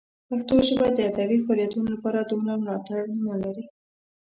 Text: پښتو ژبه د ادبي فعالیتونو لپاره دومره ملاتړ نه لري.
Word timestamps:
پښتو 0.29 0.55
ژبه 0.67 0.87
د 0.93 0.97
ادبي 1.09 1.37
فعالیتونو 1.45 1.87
لپاره 1.95 2.19
دومره 2.29 2.53
ملاتړ 2.61 3.01
نه 3.25 3.35
لري. 3.43 3.63